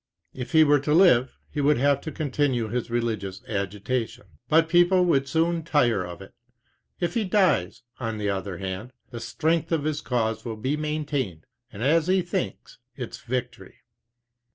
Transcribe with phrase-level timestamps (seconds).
[0.33, 4.25] If he were to live, he would have to continue his religious agitation.
[4.49, 6.33] But people would soon tire of it;
[6.99, 11.45] if he dies, on the other hand, the strength of his cause will be maintained,
[11.71, 13.75] and as he thinks, its victory."